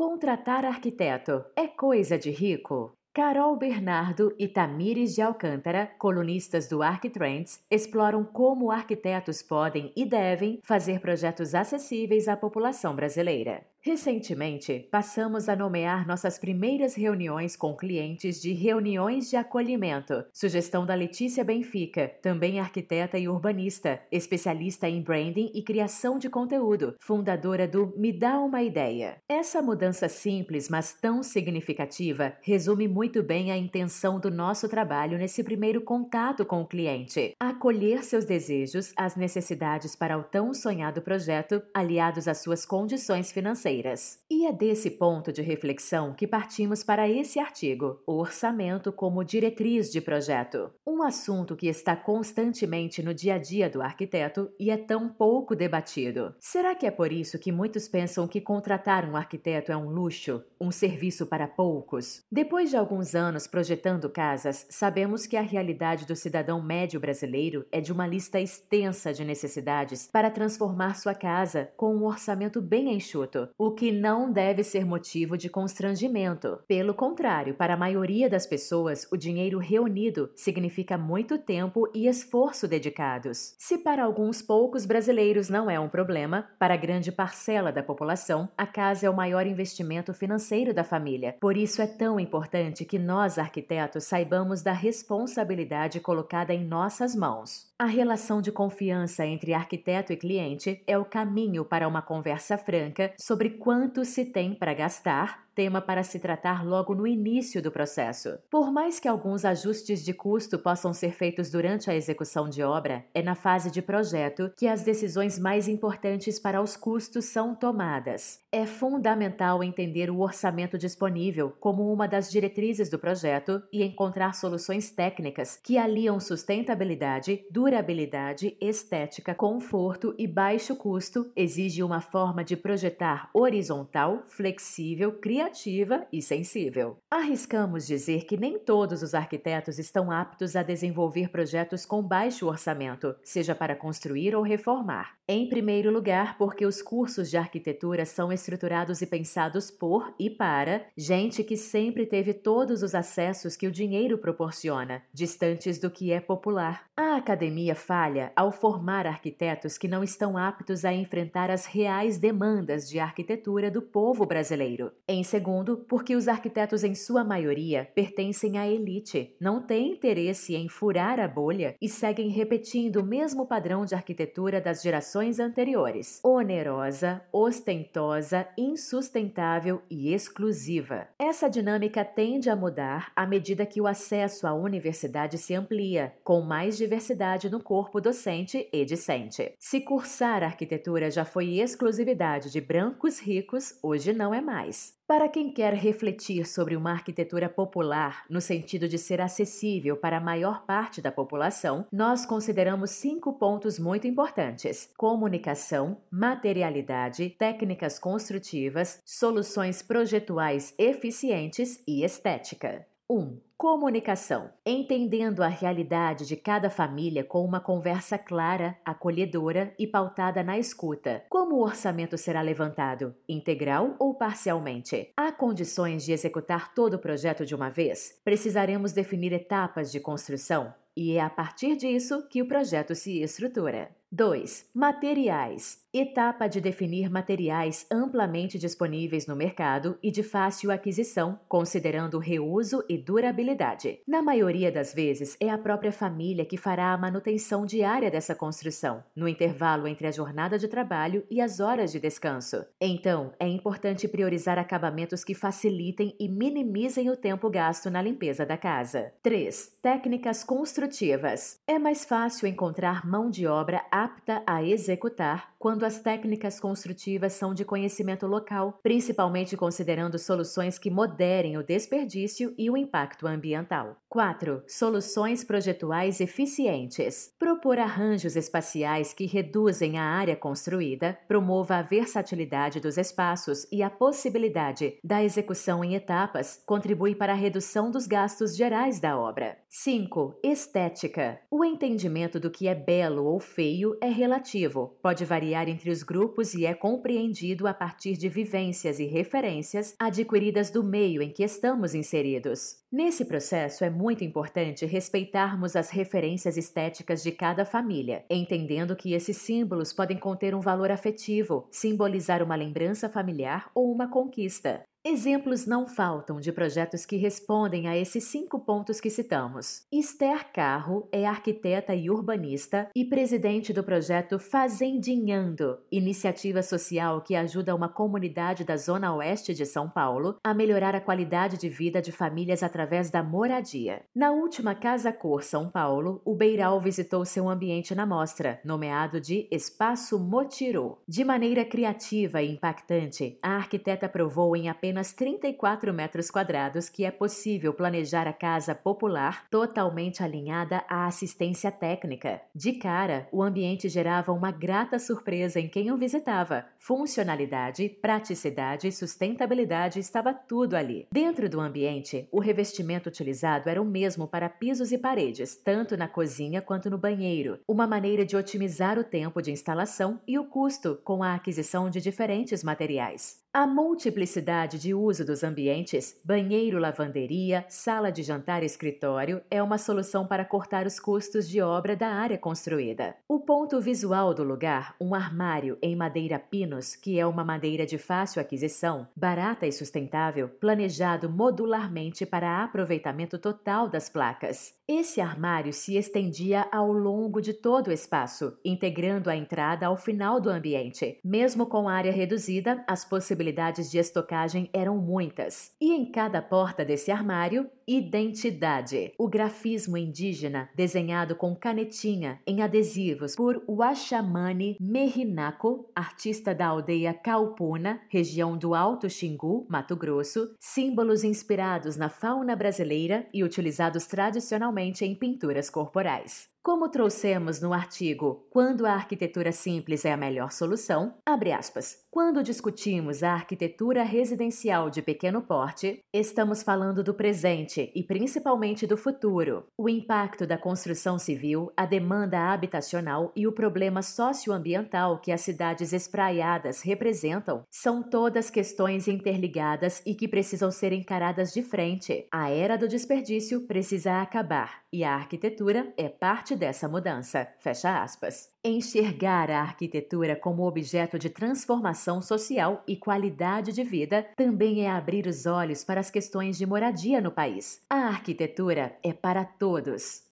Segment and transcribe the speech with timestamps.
[0.00, 2.96] Contratar arquiteto é coisa de rico?
[3.12, 10.58] Carol Bernardo e Tamires de Alcântara, colunistas do Arquitrends, exploram como arquitetos podem e devem
[10.64, 13.66] fazer projetos acessíveis à população brasileira.
[13.82, 20.22] Recentemente, passamos a nomear nossas primeiras reuniões com clientes de reuniões de acolhimento.
[20.34, 26.94] Sugestão da Letícia Benfica, também arquiteta e urbanista, especialista em branding e criação de conteúdo,
[27.00, 29.16] fundadora do Me Dá uma Ideia.
[29.26, 35.42] Essa mudança simples, mas tão significativa, resume muito bem a intenção do nosso trabalho nesse
[35.42, 41.62] primeiro contato com o cliente: acolher seus desejos, as necessidades para o tão sonhado projeto,
[41.72, 44.18] aliados às suas condições financeiras financeiras.
[44.28, 49.90] E é desse ponto de reflexão que partimos para esse artigo, o orçamento como diretriz
[49.90, 50.70] de projeto.
[50.86, 55.56] Um assunto que está constantemente no dia a dia do arquiteto e é tão pouco
[55.56, 56.34] debatido.
[56.38, 60.42] Será que é por isso que muitos pensam que contratar um arquiteto é um luxo,
[60.60, 62.22] um serviço para poucos?
[62.30, 67.80] Depois de alguns anos projetando casas, sabemos que a realidade do cidadão médio brasileiro é
[67.80, 73.48] de uma lista extensa de necessidades para transformar sua casa com um orçamento bem enxuto,
[73.62, 76.60] o que não deve ser motivo de constrangimento.
[76.66, 82.66] Pelo contrário, para a maioria das pessoas, o dinheiro reunido significa muito tempo e esforço
[82.66, 83.54] dedicados.
[83.58, 88.48] Se para alguns poucos brasileiros não é um problema, para a grande parcela da população,
[88.56, 91.36] a casa é o maior investimento financeiro da família.
[91.38, 97.69] Por isso é tão importante que nós, arquitetos, saibamos da responsabilidade colocada em nossas mãos.
[97.80, 103.14] A relação de confiança entre arquiteto e cliente é o caminho para uma conversa franca
[103.18, 108.38] sobre quanto se tem para gastar tema para se tratar logo no início do processo.
[108.50, 113.04] Por mais que alguns ajustes de custo possam ser feitos durante a execução de obra,
[113.12, 118.40] é na fase de projeto que as decisões mais importantes para os custos são tomadas.
[118.50, 124.90] É fundamental entender o orçamento disponível como uma das diretrizes do projeto e encontrar soluções
[124.90, 133.28] técnicas que aliam sustentabilidade, durabilidade, estética, conforto e baixo custo, exige uma forma de projetar
[133.34, 136.98] horizontal, flexível, criativa criativa e sensível.
[137.10, 143.14] Arriscamos dizer que nem todos os arquitetos estão aptos a desenvolver projetos com baixo orçamento,
[143.22, 145.19] seja para construir ou reformar.
[145.32, 150.86] Em primeiro lugar, porque os cursos de arquitetura são estruturados e pensados por e para
[150.96, 156.18] gente que sempre teve todos os acessos que o dinheiro proporciona, distantes do que é
[156.18, 156.84] popular.
[156.96, 162.88] A academia falha ao formar arquitetos que não estão aptos a enfrentar as reais demandas
[162.88, 164.90] de arquitetura do povo brasileiro.
[165.06, 170.68] Em segundo, porque os arquitetos, em sua maioria, pertencem à elite, não têm interesse em
[170.68, 177.22] furar a bolha e seguem repetindo o mesmo padrão de arquitetura das gerações anteriores: onerosa,
[177.30, 181.08] ostentosa, insustentável e exclusiva.
[181.18, 186.40] Essa dinâmica tende a mudar à medida que o acesso à universidade se amplia, com
[186.40, 189.52] mais diversidade no corpo docente e discente.
[189.58, 194.98] Se cursar arquitetura já foi exclusividade de brancos ricos, hoje não é mais.
[195.10, 200.20] Para quem quer refletir sobre uma arquitetura popular no sentido de ser acessível para a
[200.20, 209.82] maior parte da população, nós consideramos cinco pontos muito importantes: comunicação, materialidade, técnicas construtivas, soluções
[209.82, 212.86] projetuais eficientes e estética.
[213.10, 213.40] 1.
[213.58, 214.52] Comunicação.
[214.64, 221.24] Entendendo a realidade de cada família com uma conversa clara, acolhedora e pautada na escuta.
[221.28, 223.12] Como o orçamento será levantado?
[223.28, 225.10] Integral ou parcialmente?
[225.16, 228.20] Há condições de executar todo o projeto de uma vez?
[228.22, 230.72] Precisaremos definir etapas de construção?
[230.96, 233.90] E é a partir disso que o projeto se estrutura.
[234.12, 234.64] 2.
[234.74, 235.78] Materiais.
[235.92, 242.96] Etapa de definir materiais amplamente disponíveis no mercado e de fácil aquisição, considerando reuso e
[242.96, 243.98] durabilidade.
[244.06, 249.02] Na maioria das vezes, é a própria família que fará a manutenção diária dessa construção,
[249.16, 252.64] no intervalo entre a jornada de trabalho e as horas de descanso.
[252.80, 258.56] Então, é importante priorizar acabamentos que facilitem e minimizem o tempo gasto na limpeza da
[258.56, 259.12] casa.
[259.24, 259.78] 3.
[259.82, 261.58] Técnicas construtivas.
[261.66, 267.54] É mais fácil encontrar mão de obra apta a executar quando as técnicas construtivas são
[267.54, 273.96] de conhecimento local, principalmente considerando soluções que moderem o desperdício e o impacto ambiental.
[274.08, 274.62] 4.
[274.66, 277.32] Soluções projetuais eficientes.
[277.38, 283.90] Propor arranjos espaciais que reduzem a área construída, promova a versatilidade dos espaços e a
[283.90, 289.56] possibilidade da execução em etapas, contribui para a redução dos gastos gerais da obra.
[289.72, 290.40] 5.
[290.42, 291.40] Estética.
[291.48, 296.54] O entendimento do que é belo ou feio é relativo, pode variar entre os grupos
[296.54, 301.94] e é compreendido a partir de vivências e referências adquiridas do meio em que estamos
[301.94, 302.80] inseridos.
[302.90, 309.36] Nesse processo, é muito importante respeitarmos as referências estéticas de cada família, entendendo que esses
[309.36, 314.84] símbolos podem conter um valor afetivo, simbolizar uma lembrança familiar ou uma conquista.
[315.02, 319.86] Exemplos não faltam de projetos que respondem a esses cinco pontos que citamos.
[319.90, 327.74] Esther Carro é arquiteta e urbanista e presidente do projeto Fazendinhando, iniciativa social que ajuda
[327.74, 332.12] uma comunidade da zona oeste de São Paulo a melhorar a qualidade de vida de
[332.12, 334.02] famílias através da moradia.
[334.14, 339.48] Na última Casa Cor São Paulo, o Beiral visitou seu ambiente na mostra, nomeado de
[339.50, 340.98] Espaço Motirô.
[341.08, 347.04] De maneira criativa e impactante, a arquiteta provou em apenas apenas 34 metros quadrados que
[347.04, 352.42] é possível planejar a casa popular totalmente alinhada à assistência técnica.
[352.52, 356.66] De cara, o ambiente gerava uma grata surpresa em quem o visitava.
[356.76, 361.06] Funcionalidade, praticidade e sustentabilidade estava tudo ali.
[361.12, 366.08] Dentro do ambiente, o revestimento utilizado era o mesmo para pisos e paredes, tanto na
[366.08, 370.98] cozinha quanto no banheiro, uma maneira de otimizar o tempo de instalação e o custo
[371.04, 373.40] com a aquisição de diferentes materiais.
[373.52, 379.76] A multiplicidade de uso dos ambientes, banheiro, lavanderia, sala de jantar e escritório, é uma
[379.76, 383.16] solução para cortar os custos de obra da área construída.
[383.28, 387.98] O ponto visual do lugar, um armário em madeira pinos, que é uma madeira de
[387.98, 394.79] fácil aquisição, barata e sustentável, planejado modularmente para aproveitamento total das placas.
[394.92, 400.40] Esse armário se estendia ao longo de todo o espaço, integrando a entrada ao final
[400.40, 401.20] do ambiente.
[401.24, 405.70] Mesmo com área reduzida, as possibilidades de estocagem eram muitas.
[405.80, 409.12] E em cada porta desse armário, identidade.
[409.18, 418.00] O grafismo indígena, desenhado com canetinha em adesivos por Washamani Mehinako, artista da aldeia Caupuna,
[418.08, 425.14] região do Alto Xingu, Mato Grosso, símbolos inspirados na fauna brasileira e utilizados tradicionalmente em
[425.14, 426.48] pinturas corporais.
[426.62, 432.04] Como trouxemos no artigo Quando a arquitetura simples é a melhor solução, abre aspas.
[432.10, 438.96] Quando discutimos a arquitetura residencial de pequeno porte, estamos falando do presente e principalmente do
[438.96, 439.64] futuro.
[439.78, 445.92] O impacto da construção civil, a demanda habitacional e o problema socioambiental que as cidades
[445.92, 452.26] espraiadas representam são todas questões interligadas e que precisam ser encaradas de frente.
[452.30, 457.46] A era do desperdício precisa acabar e a arquitetura é parte parte dessa mudança.
[457.58, 458.48] Fecha aspas.
[458.64, 465.26] Enxergar a arquitetura como objeto de transformação social e qualidade de vida também é abrir
[465.26, 467.82] os olhos para as questões de moradia no país.
[467.88, 470.22] A arquitetura é para todos.